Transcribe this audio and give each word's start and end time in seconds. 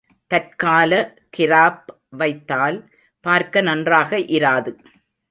தற்கால 0.27 0.91
கிராப் 1.37 1.85
வைத்தால் 2.09 2.77
பார்க்க 3.25 3.61
நன்றாக 3.61 4.17
இராது. 4.17 4.71